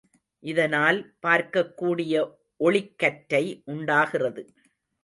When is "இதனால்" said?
0.43-1.15